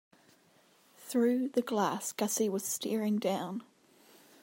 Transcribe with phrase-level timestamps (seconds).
[0.97, 3.61] Through the glass, Gussie was staring down.